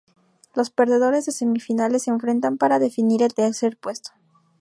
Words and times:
Los 0.55 0.71
perdedores 0.71 1.27
de 1.27 1.31
semifinales 1.31 2.01
se 2.05 2.09
enfrentan 2.09 2.57
para 2.57 2.79
definir 2.79 3.21
el 3.21 3.35
tercer 3.35 3.77
puesto. 3.77 4.09